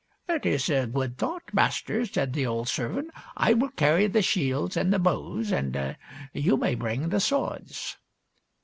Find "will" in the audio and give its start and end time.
3.53-3.69